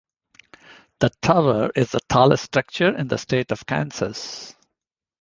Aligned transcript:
The 0.99 1.11
tower 1.21 1.69
is 1.75 1.91
the 1.91 1.99
tallest 2.09 2.45
structure 2.45 2.89
in 2.97 3.07
the 3.07 3.19
state 3.19 3.51
of 3.51 3.67
Kansas. 3.67 4.55